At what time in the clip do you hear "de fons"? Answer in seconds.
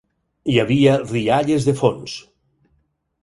1.69-2.17